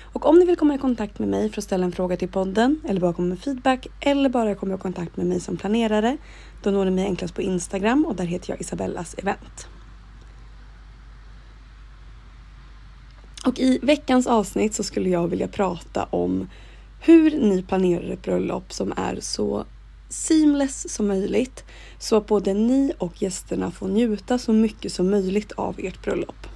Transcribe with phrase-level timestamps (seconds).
[0.00, 2.28] Och om ni vill komma i kontakt med mig för att ställa en fråga till
[2.28, 6.16] podden eller bara komma med feedback eller bara komma i kontakt med mig som planerare
[6.62, 9.68] då når ni mig enklast på Instagram och där heter jag Isabellas event.
[13.46, 16.48] Och i veckans avsnitt så skulle jag vilja prata om
[17.00, 19.64] hur ni planerar ett bröllop som är så
[20.08, 21.64] seamless som möjligt
[21.98, 26.46] så att både ni och gästerna får njuta så mycket som möjligt av ert bröllop.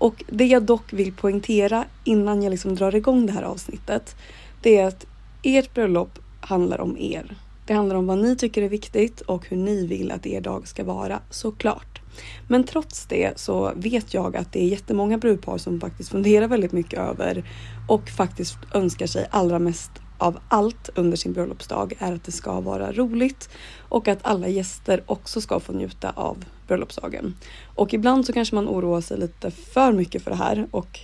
[0.00, 4.16] Och det jag dock vill poängtera innan jag liksom drar igång det här avsnittet,
[4.62, 5.06] det är att
[5.42, 7.36] ert bröllop handlar om er.
[7.66, 10.68] Det handlar om vad ni tycker är viktigt och hur ni vill att er dag
[10.68, 12.00] ska vara, såklart.
[12.48, 16.72] Men trots det så vet jag att det är jättemånga brudpar som faktiskt funderar väldigt
[16.72, 17.44] mycket över
[17.88, 19.90] och faktiskt önskar sig allra mest
[20.20, 23.48] av allt under sin bröllopsdag är att det ska vara roligt
[23.88, 27.34] och att alla gäster också ska få njuta av bröllopsdagen.
[27.74, 31.00] Och ibland så kanske man oroar sig lite för mycket för det här och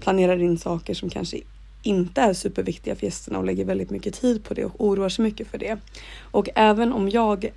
[0.00, 1.40] planerar in saker som kanske
[1.82, 5.22] inte är superviktiga för gästerna och lägger väldigt mycket tid på det och oroar sig
[5.22, 5.78] mycket för det.
[6.20, 7.52] Och även om jag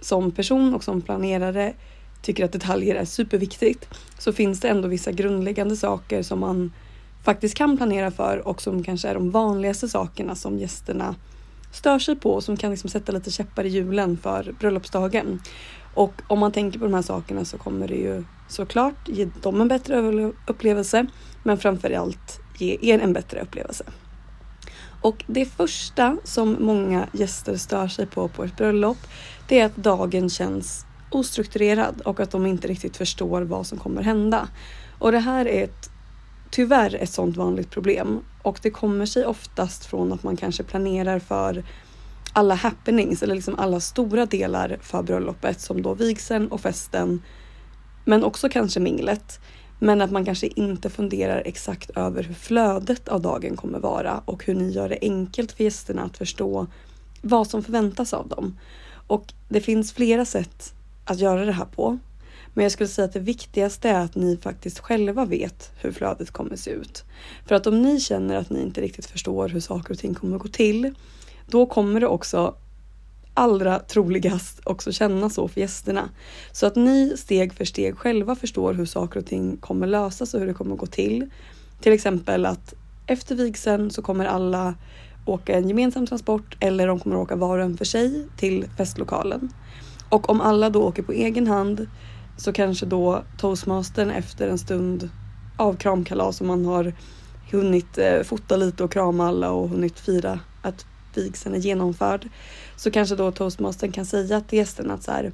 [0.00, 1.74] som person och som planerare
[2.22, 6.72] tycker att detaljer är superviktigt så finns det ändå vissa grundläggande saker som man
[7.26, 11.14] faktiskt kan planera för och som kanske är de vanligaste sakerna som gästerna
[11.72, 15.40] stör sig på och som kan liksom sätta lite käppar i hjulen för bröllopsdagen.
[15.94, 19.60] Och om man tänker på de här sakerna så kommer det ju såklart ge dem
[19.60, 21.06] en bättre upplevelse
[21.42, 23.84] men framförallt ge er en bättre upplevelse.
[25.02, 28.98] Och det första som många gäster stör sig på på ett bröllop
[29.48, 34.02] det är att dagen känns ostrukturerad och att de inte riktigt förstår vad som kommer
[34.02, 34.48] hända.
[34.98, 35.90] Och det här är ett
[36.56, 41.18] tyvärr ett sådant vanligt problem och det kommer sig oftast från att man kanske planerar
[41.18, 41.64] för
[42.32, 47.22] alla happenings eller liksom alla stora delar för bröllopet som då vigseln och festen
[48.04, 49.40] men också kanske minglet.
[49.78, 54.44] Men att man kanske inte funderar exakt över hur flödet av dagen kommer vara och
[54.44, 56.66] hur ni gör det enkelt för gästerna att förstå
[57.22, 58.58] vad som förväntas av dem.
[59.06, 60.74] Och det finns flera sätt
[61.04, 61.98] att göra det här på.
[62.56, 66.30] Men jag skulle säga att det viktigaste är att ni faktiskt själva vet hur flödet
[66.30, 67.04] kommer se ut.
[67.46, 70.38] För att om ni känner att ni inte riktigt förstår hur saker och ting kommer
[70.38, 70.94] gå till,
[71.46, 72.54] då kommer det också
[73.34, 76.08] allra troligast också känna så för gästerna.
[76.52, 80.40] Så att ni steg för steg själva förstår hur saker och ting kommer lösas och
[80.40, 81.30] hur det kommer gå till.
[81.80, 82.74] Till exempel att
[83.06, 84.74] efter vigseln så kommer alla
[85.26, 89.52] åka en gemensam transport eller de kommer åka var och en för sig till festlokalen.
[90.08, 91.86] Och om alla då åker på egen hand
[92.36, 95.10] så kanske då toastmastern efter en stund
[95.56, 96.92] av kramkalas och man har
[97.50, 102.28] hunnit eh, fota lite och krama alla och hunnit fira att vigseln är genomförd
[102.76, 105.32] så kanske då toastmastern kan säga till gästerna att så här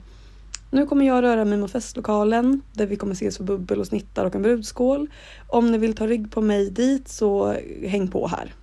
[0.70, 4.24] nu kommer jag röra mig mot festlokalen där vi kommer ses för bubbel och snittar
[4.24, 5.10] och en brudskål.
[5.48, 7.56] Om ni vill ta rygg på mig dit så
[7.86, 8.54] häng på här.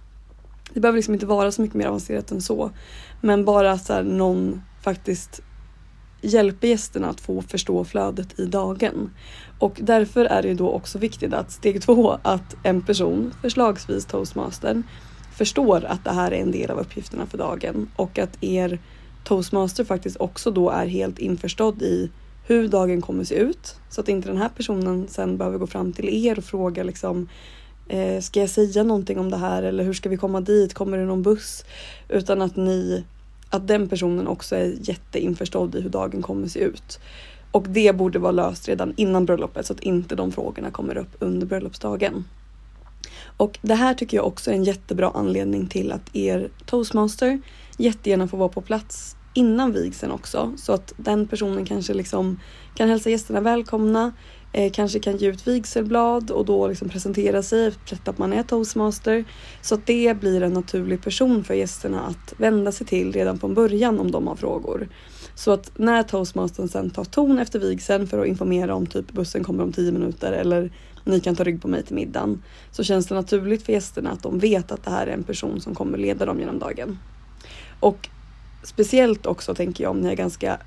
[0.74, 2.72] Det behöver liksom inte vara så mycket mer avancerat än så.
[3.22, 5.42] Men bara att så här, någon faktiskt
[6.22, 9.14] hjälper gästerna att få förstå flödet i dagen.
[9.60, 14.84] Och därför är det då också viktigt att steg två, att en person, förslagsvis toastmastern,
[15.38, 18.80] förstår att det här är en del av uppgifterna för dagen och att er
[19.24, 22.12] toastmaster faktiskt också då är helt införstådd i
[22.46, 25.94] hur dagen kommer se ut så att inte den här personen sen behöver gå fram
[25.94, 27.30] till er och fråga liksom
[27.88, 30.74] eh, ska jag säga någonting om det här eller hur ska vi komma dit?
[30.74, 31.66] Kommer det någon buss?
[32.10, 33.04] Utan att ni,
[33.50, 37.00] att den personen också är jätteinförstådd i hur dagen kommer se ut.
[37.52, 41.16] Och det borde vara löst redan innan bröllopet så att inte de frågorna kommer upp
[41.20, 42.26] under bröllopsdagen.
[43.38, 47.42] Och det här tycker jag också är en jättebra anledning till att er toastmaster
[47.78, 52.40] jättegärna får vara på plats innan vigseln också så att den personen kanske liksom
[52.76, 54.12] kan hälsa gästerna välkomna,
[54.54, 58.44] eh, kanske kan ge ut vigselblad och då liksom presentera sig, berätta att man är
[58.44, 59.26] toastmaster.
[59.62, 63.54] Så att det blir en naturlig person för gästerna att vända sig till redan från
[63.54, 64.90] början om de har frågor.
[65.36, 69.44] Så att när toastmastern sen tar ton efter vigseln för att informera om typ bussen
[69.44, 70.72] kommer om tio minuter eller
[71.04, 74.24] ni kan ta rygg på mig till middagen så känns det naturligt för gästerna att
[74.24, 77.00] de vet att det här är en person som kommer leda dem genom dagen.
[77.80, 78.10] Och
[78.64, 80.58] speciellt också tänker jag om ni har ganska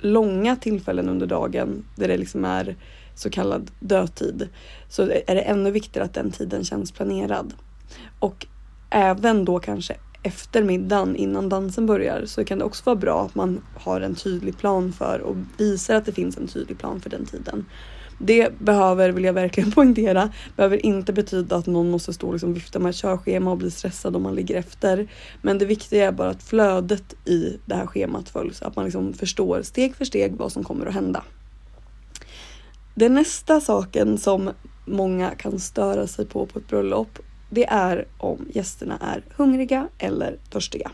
[0.00, 2.76] långa tillfällen under dagen där det liksom är
[3.14, 4.48] så kallad dödtid
[4.88, 7.54] så är det ännu viktigare att den tiden känns planerad.
[8.18, 8.46] Och
[8.90, 13.34] även då kanske efter middagen innan dansen börjar så kan det också vara bra att
[13.34, 17.10] man har en tydlig plan för och visar att det finns en tydlig plan för
[17.10, 17.66] den tiden.
[18.18, 22.54] Det behöver, vill jag verkligen poängtera, behöver inte betyda att någon måste stå och liksom
[22.54, 25.08] vifta med ett körschema och bli stressad om man ligger efter.
[25.42, 29.12] Men det viktiga är bara att flödet i det här schemat följs, att man liksom
[29.12, 31.22] förstår steg för steg vad som kommer att hända.
[32.94, 34.50] Den nästa saken som
[34.84, 37.18] många kan störa sig på på ett bröllop,
[37.50, 40.90] det är om gästerna är hungriga eller törstiga.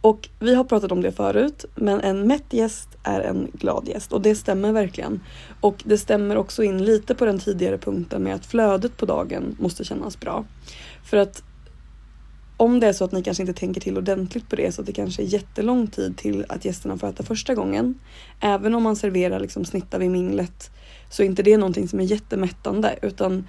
[0.00, 4.12] Och vi har pratat om det förut, men en mätt gäst är en glad gäst
[4.12, 5.20] och det stämmer verkligen.
[5.60, 9.56] Och det stämmer också in lite på den tidigare punkten med att flödet på dagen
[9.60, 10.44] måste kännas bra.
[11.04, 11.42] För att
[12.56, 14.86] om det är så att ni kanske inte tänker till ordentligt på det så att
[14.86, 17.94] det kanske är jättelång tid till att gästerna får äta första gången.
[18.40, 20.70] Även om man serverar liksom snittar vid minglet
[21.10, 23.44] så är inte det någonting som är jättemättande utan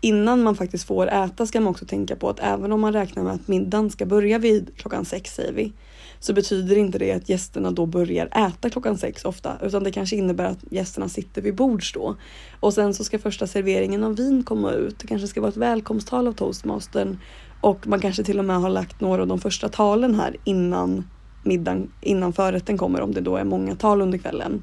[0.00, 3.22] innan man faktiskt får äta ska man också tänka på att även om man räknar
[3.22, 5.72] med att middagen ska börja vid klockan sex säger vi,
[6.20, 10.16] så betyder inte det att gästerna då börjar äta klockan sex ofta, utan det kanske
[10.16, 12.16] innebär att gästerna sitter vid bords då.
[12.60, 14.98] Och sen så ska första serveringen av vin komma ut.
[14.98, 17.18] Det kanske ska vara ett välkomsttal av toastmastern
[17.60, 21.04] och man kanske till och med har lagt några av de första talen här innan
[21.42, 24.62] middagen, innan förrätten kommer om det då är många tal under kvällen.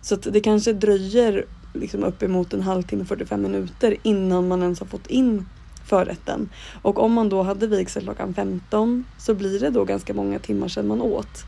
[0.00, 1.44] Så att det kanske dröjer
[1.74, 5.46] liksom uppemot en halvtimme, 45 minuter innan man ens har fått in
[5.84, 6.48] förrätten.
[6.82, 10.68] Och om man då hade vigsel klockan 15 så blir det då ganska många timmar
[10.68, 11.44] sedan man åt.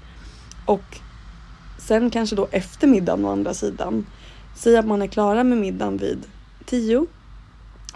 [0.67, 0.99] Och
[1.79, 4.07] sen kanske då efter middagen å andra sidan.
[4.57, 6.19] Säg att man är klara med middagen vid
[6.65, 7.07] 10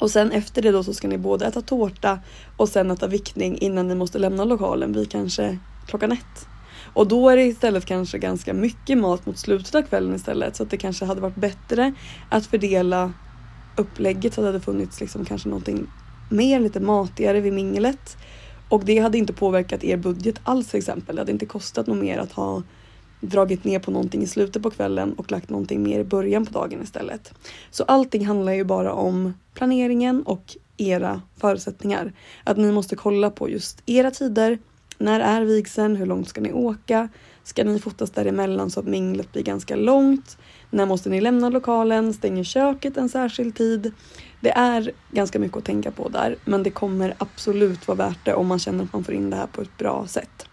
[0.02, 2.18] och sen efter det då så ska ni både äta tårta
[2.56, 6.46] och sen äta vickning innan ni måste lämna lokalen vid kanske klockan ett.
[6.94, 10.62] Och då är det istället kanske ganska mycket mat mot slutet av kvällen istället så
[10.62, 11.94] att det kanske hade varit bättre
[12.28, 13.12] att fördela
[13.76, 15.86] upplägget så att det hade funnits liksom kanske någonting
[16.30, 18.16] mer, lite matigare vid minglet.
[18.68, 21.16] Och det hade inte påverkat er budget alls till exempel.
[21.16, 22.62] Det hade inte kostat något mer att ha
[23.22, 26.52] dragit ner på någonting i slutet på kvällen och lagt någonting mer i början på
[26.52, 27.34] dagen istället.
[27.70, 32.12] Så allting handlar ju bara om planeringen och era förutsättningar.
[32.44, 34.58] Att ni måste kolla på just era tider,
[34.98, 35.96] när är vigseln?
[35.96, 37.08] Hur långt ska ni åka?
[37.44, 40.38] Ska ni fotas däremellan så att minglet blir ganska långt?
[40.70, 42.14] När måste ni lämna lokalen?
[42.14, 43.92] Stänger köket en särskild tid?
[44.40, 48.34] Det är ganska mycket att tänka på där, men det kommer absolut vara värt det
[48.34, 50.46] om man känner att man får in det här på ett bra sätt.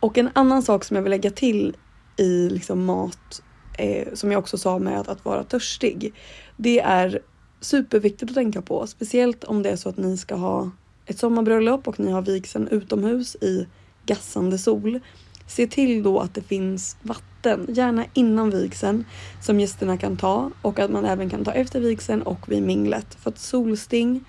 [0.00, 1.76] Och en annan sak som jag vill lägga till
[2.16, 3.42] i liksom mat,
[3.78, 6.14] eh, som jag också sa med att, att vara törstig,
[6.56, 7.20] det är
[7.60, 10.70] superviktigt att tänka på, speciellt om det är så att ni ska ha
[11.06, 13.66] ett sommarbröllop och ni har vigseln utomhus i
[14.06, 15.00] gassande sol.
[15.46, 19.04] Se till då att det finns vatten, gärna innan vigseln,
[19.42, 23.14] som gästerna kan ta och att man även kan ta efter vigseln och vid minglet.
[23.14, 24.24] För att solsting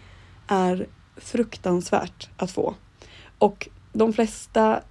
[0.48, 2.76] är fruktansvärt att få.
[3.38, 4.82] Och de flesta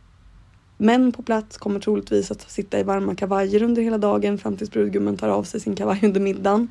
[0.79, 4.71] män på plats kommer troligtvis att sitta i varma kavajer under hela dagen fram tills
[4.71, 6.71] brudgummen tar av sig sin kavaj under middagen.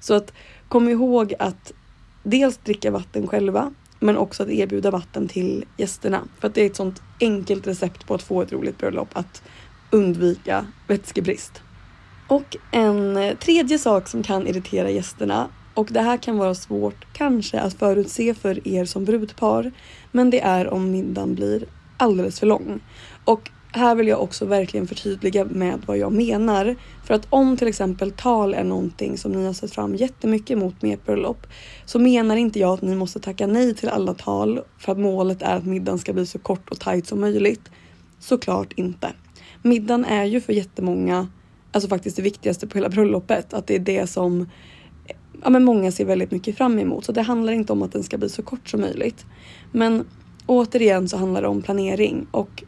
[0.00, 0.32] Så att
[0.68, 1.72] kom ihåg att
[2.22, 6.22] dels dricka vatten själva men också att erbjuda vatten till gästerna.
[6.40, 9.42] För att det är ett sånt enkelt recept på att få ett roligt bröllop, att
[9.90, 11.62] undvika vätskebrist.
[12.28, 17.60] Och en tredje sak som kan irritera gästerna och det här kan vara svårt kanske
[17.60, 19.72] att förutse för er som brudpar.
[20.12, 21.64] Men det är om middagen blir
[21.96, 22.80] alldeles för lång.
[23.26, 26.76] Och här vill jag också verkligen förtydliga med vad jag menar.
[27.04, 30.82] För att om till exempel tal är någonting som ni har sett fram jättemycket emot
[30.82, 31.46] med ert bröllop
[31.84, 35.42] så menar inte jag att ni måste tacka nej till alla tal för att målet
[35.42, 37.70] är att middagen ska bli så kort och tajt som möjligt.
[38.18, 39.12] Såklart inte.
[39.62, 41.28] Middagen är ju för jättemånga,
[41.72, 44.48] alltså faktiskt det viktigaste på hela bröllopet, att det är det som
[45.42, 47.04] ja, men många ser väldigt mycket fram emot.
[47.04, 49.26] Så det handlar inte om att den ska bli så kort som möjligt.
[49.72, 50.04] Men
[50.46, 52.64] återigen så handlar det om planering och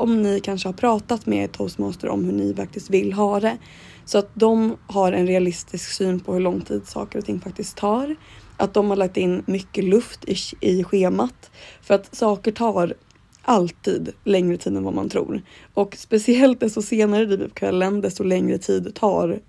[0.00, 3.58] om ni kanske har pratat med toastmaster om hur ni faktiskt vill ha det.
[4.04, 7.76] Så att de har en realistisk syn på hur lång tid saker och ting faktiskt
[7.76, 8.16] tar.
[8.56, 11.50] Att de har lagt in mycket luft i, i schemat.
[11.82, 12.94] För att saker tar
[13.42, 15.42] alltid längre tid än vad man tror.
[15.74, 19.40] Och speciellt desto senare det blir på kvällen, desto längre tid tar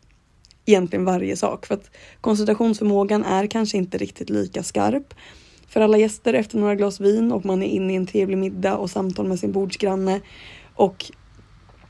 [0.66, 1.66] egentligen varje sak.
[1.66, 5.14] För att koncentrationsförmågan är kanske inte riktigt lika skarp
[5.74, 8.78] för alla gäster efter några glas vin och man är inne i en trevlig middag
[8.78, 10.22] och samtal med sin bordsgranne.
[10.76, 11.12] Och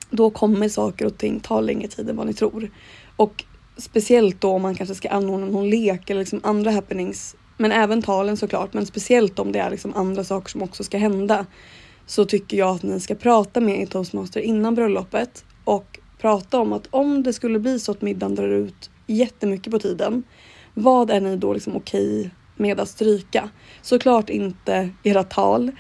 [0.10, 2.72] då kommer saker och ting ta längre tid än vad ni tror.
[3.16, 3.44] Och
[3.78, 7.36] speciellt då om man kanske ska anordna någon lek eller liksom andra happenings.
[7.58, 10.98] Men även talen såklart, men speciellt om det är liksom andra saker som också ska
[10.98, 11.46] hända.
[12.06, 16.74] Så tycker jag att ni ska prata med er toastmaster innan bröllopet och prata om
[16.74, 20.24] att om det skulle bli så att middagen drar ut jättemycket på tiden.
[20.74, 23.50] Vad är ni då liksom okej med att stryka.
[23.82, 25.72] Såklart inte era tal.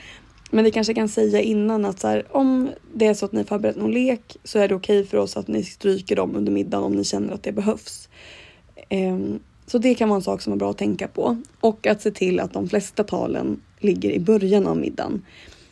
[0.51, 3.43] Men vi kanske kan säga innan att så här, om det är så att ni
[3.43, 6.51] förberett någon lek så är det okej okay för oss att ni stryker dem under
[6.51, 8.09] middagen om ni känner att det behövs.
[8.89, 11.41] Um, så det kan vara en sak som är bra att tänka på.
[11.59, 15.25] Och att se till att de flesta talen ligger i början av middagen.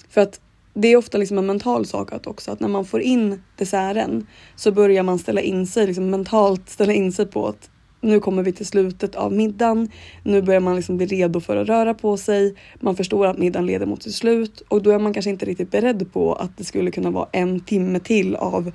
[0.10, 0.40] För att
[0.74, 4.28] det är ofta liksom en mental sak att också att när man får in desserten
[4.56, 7.70] så börjar man ställa in sig, liksom mentalt ställa in sig på att
[8.02, 9.90] nu kommer vi till slutet av middagen.
[10.24, 12.56] Nu börjar man liksom bli redo för att röra på sig.
[12.80, 15.72] Man förstår att middagen leder mot sitt slut och då är man kanske inte riktigt
[15.72, 18.72] beredd på att det skulle kunna vara en timme till av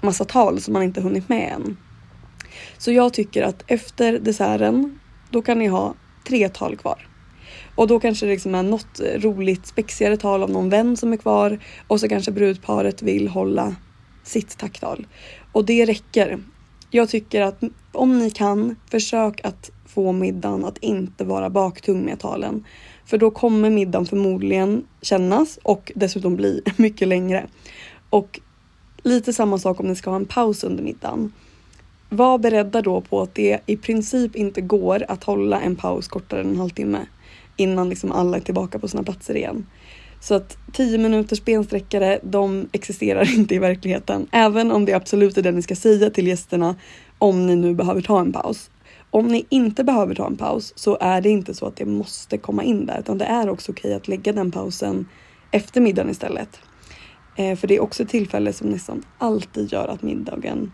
[0.00, 1.76] massa tal som man inte hunnit med än.
[2.78, 4.98] Så jag tycker att efter desserten,
[5.30, 5.94] då kan ni ha
[6.28, 7.06] tre tal kvar.
[7.74, 11.16] Och då kanske det liksom är något roligt spexigare tal av någon vän som är
[11.16, 13.76] kvar och så kanske brudparet vill hålla
[14.22, 15.06] sitt tacktal.
[15.52, 16.38] Och det räcker.
[16.90, 22.18] Jag tycker att om ni kan, försök att få middagen att inte vara baktung med
[22.18, 22.64] talen.
[23.06, 27.46] För då kommer middagen förmodligen kännas och dessutom bli mycket längre.
[28.10, 28.40] Och
[29.02, 31.32] lite samma sak om ni ska ha en paus under middagen.
[32.08, 36.40] Var beredda då på att det i princip inte går att hålla en paus kortare
[36.40, 37.06] än en halvtimme
[37.56, 39.66] innan liksom alla är tillbaka på sina platser igen.
[40.20, 44.26] Så att 10 minuters bensträckare, de existerar inte i verkligheten.
[44.32, 46.76] Även om det absolut är det ni ska säga till gästerna
[47.20, 48.70] om ni nu behöver ta en paus.
[49.10, 52.38] Om ni inte behöver ta en paus så är det inte så att det måste
[52.38, 55.08] komma in där utan det är också okej att lägga den pausen
[55.50, 56.60] efter middagen istället.
[57.36, 60.72] Eh, för det är också ett tillfälle som nästan alltid gör att middagen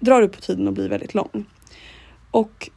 [0.00, 1.44] drar upp på tiden och blir väldigt lång.
[2.30, 2.70] Och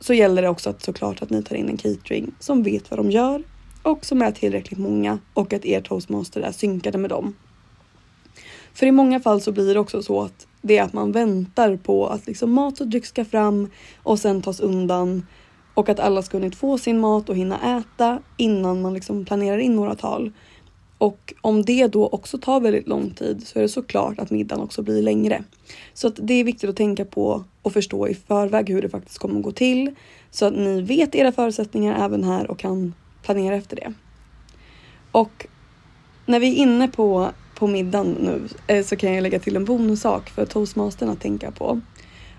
[0.00, 2.98] så gäller det också att såklart att ni tar in en catering som vet vad
[2.98, 3.42] de gör
[3.82, 7.34] och som är tillräckligt många och att er toastmaster är synkade med dem.
[8.74, 11.76] För i många fall så blir det också så att det är att man väntar
[11.76, 13.70] på att liksom mat och dryck ska fram
[14.02, 15.26] och sen tas undan
[15.74, 19.58] och att alla ska hunnit få sin mat och hinna äta innan man liksom planerar
[19.58, 20.32] in några tal.
[20.98, 24.64] Och om det då också tar väldigt lång tid så är det såklart att middagen
[24.64, 25.44] också blir längre.
[25.94, 29.18] Så att det är viktigt att tänka på och förstå i förväg hur det faktiskt
[29.18, 29.94] kommer att gå till
[30.30, 33.92] så att ni vet era förutsättningar även här och kan planera efter det.
[35.12, 35.46] Och
[36.26, 39.64] när vi är inne på, på middagen nu eh, så kan jag lägga till en
[39.64, 41.80] bonussak för toastmastern att tänka på.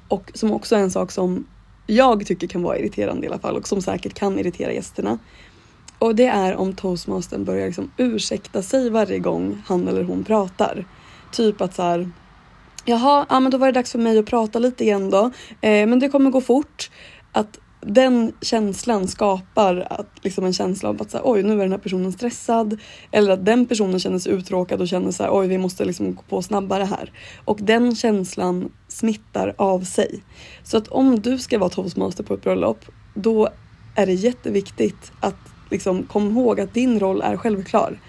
[0.08, 1.48] Och som också är en sak som
[1.88, 5.20] jag tycker kan vara irriterande i alla fall och som säkert kan irritera gästerna.
[6.00, 10.86] Och det är om toastmastern börjar liksom ursäkta sig varje gång han eller hon pratar.
[11.32, 12.12] Typ att så här,
[12.86, 15.32] Jaha, ja, men då var det dags för mig att prata lite igen då.
[15.62, 16.92] Eh, men det kommer gå fort.
[17.32, 21.58] Att den känslan skapar att, liksom en känsla av att så här, oj nu är
[21.58, 22.78] den här personen stressad.
[23.12, 26.16] Eller att den personen känner sig uttråkad och känner så här, oj vi måste liksom
[26.16, 27.12] gå på snabbare här.
[27.46, 30.24] Och den känslan smittar av sig.
[30.64, 33.50] Så att om du ska vara toastmaster på ett bröllop då
[33.96, 35.36] är det jätteviktigt att
[35.72, 38.00] liksom kom ihåg att din roll är självklar.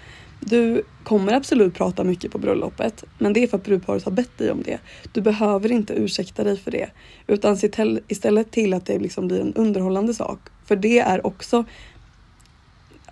[0.41, 4.37] Du kommer absolut prata mycket på bröllopet, men det är för att brudparet har bett
[4.37, 4.79] dig om det.
[5.13, 6.89] Du behöver inte ursäkta dig för det,
[7.27, 10.39] utan se till, istället till att det liksom blir en underhållande sak.
[10.65, 11.65] För det är också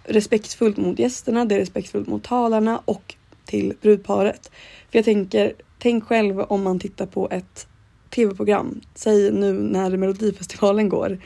[0.04, 4.52] respektfullt mot gästerna, det är respektfullt mot talarna och till brudparet.
[4.92, 7.68] För jag tänker, tänk själv om man tittar på ett
[8.10, 11.20] tv-program, säg nu när Melodifestivalen går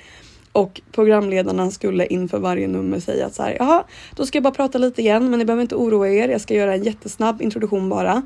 [0.53, 3.83] och programledarna skulle inför varje nummer säga att så här, jaha,
[4.15, 6.29] då ska jag bara prata lite igen, men ni behöver inte oroa er.
[6.29, 8.21] Jag ska göra en jättesnabb introduktion bara.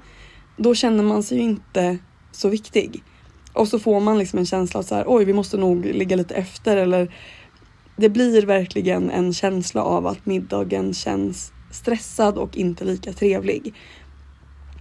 [0.57, 1.98] Då känner man sig ju inte
[2.31, 3.03] så viktig.
[3.53, 6.15] Och så får man liksom en känsla av så här, oj, vi måste nog ligga
[6.15, 7.15] lite efter eller
[7.96, 13.74] det blir verkligen en känsla av att middagen känns stressad och inte lika trevlig.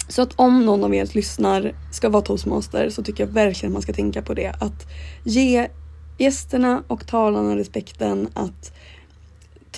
[0.08, 3.82] Så att om någon av er lyssnar ska vara toastmaster så tycker jag verkligen man
[3.82, 4.54] ska tänka på det.
[4.60, 4.86] Att
[5.24, 5.68] ge
[6.18, 8.72] gästerna och talarna respekten att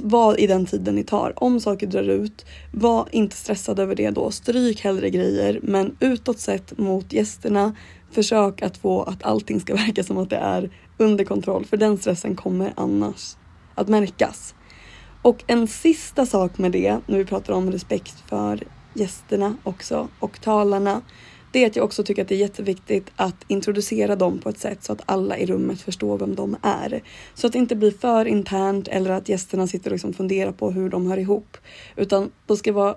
[0.00, 1.32] vara i den tiden ni tar.
[1.36, 4.30] Om saker drar ut, var inte stressad över det då.
[4.30, 7.76] Stryk hellre grejer men utåt sett mot gästerna
[8.10, 11.98] försök att få att allting ska verka som att det är under kontroll för den
[11.98, 13.36] stressen kommer annars
[13.74, 14.54] att märkas.
[15.22, 18.62] Och en sista sak med det, när vi pratar om respekt för
[18.94, 21.02] gästerna också och talarna,
[21.52, 24.58] det är att jag också tycker att det är jätteviktigt att introducera dem på ett
[24.58, 27.02] sätt så att alla i rummet förstår vem de är.
[27.34, 30.70] Så att det inte blir för internt eller att gästerna sitter och liksom funderar på
[30.70, 31.56] hur de hör ihop.
[31.96, 32.96] Utan det ska vara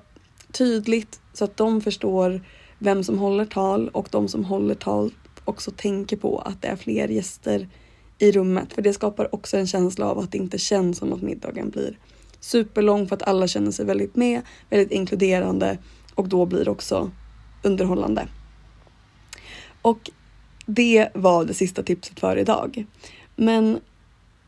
[0.52, 2.42] tydligt så att de förstår
[2.80, 5.14] vem som håller tal och de som håller tal
[5.46, 7.70] också tänker på att det är fler gäster
[8.18, 8.74] i rummet.
[8.74, 11.98] För det skapar också en känsla av att det inte känns som att middagen blir
[12.40, 15.78] superlång för att alla känner sig väldigt med, väldigt inkluderande
[16.16, 17.12] och då blir det också
[17.64, 18.28] underhållande.
[19.82, 20.10] Och
[20.66, 22.86] det var det sista tipset för idag.
[23.36, 23.80] Men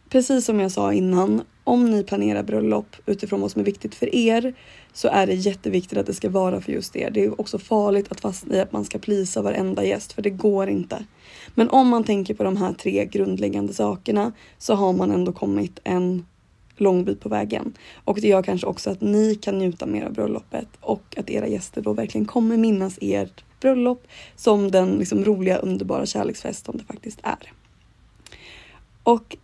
[0.09, 4.15] precis som jag sa innan, om ni planerar bröllop utifrån vad som är viktigt för
[4.15, 4.53] er
[4.93, 7.11] så är det jätteviktigt att det ska vara för just er.
[7.11, 10.29] Det är också farligt att fastna i att man ska plisa varenda gäst för det
[10.29, 11.05] går inte.
[11.55, 15.79] Men om man tänker på de här tre grundläggande sakerna så har man ändå kommit
[15.83, 16.25] en
[16.77, 17.73] lång bit på vägen.
[18.03, 21.47] Och det gör kanske också att ni kan njuta mer av bröllopet och att era
[21.47, 26.83] gäster då verkligen kommer minnas ert bröllop som den liksom roliga, underbara kärleksfest som det
[26.83, 27.51] faktiskt är.
[29.03, 29.37] Och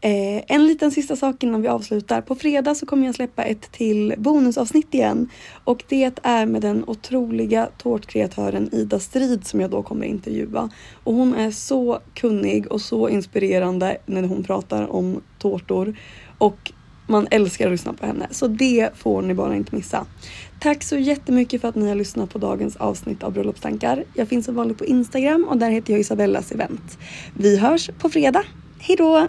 [0.00, 2.20] Eh, en liten sista sak innan vi avslutar.
[2.20, 5.28] På fredag så kommer jag släppa ett till bonusavsnitt igen.
[5.64, 10.70] Och det är med den otroliga tårtkreatören Ida Strid som jag då kommer intervjua.
[11.04, 15.96] Och hon är så kunnig och så inspirerande när hon pratar om tårtor.
[16.38, 16.72] Och
[17.06, 18.26] man älskar att lyssna på henne.
[18.30, 20.06] Så det får ni bara inte missa.
[20.60, 24.04] Tack så jättemycket för att ni har lyssnat på dagens avsnitt av Bröllopstankar.
[24.14, 26.98] Jag finns som vanligt på Instagram och där heter jag Isabellas event.
[27.34, 28.42] Vi hörs på fredag.
[28.78, 29.28] Hejdå!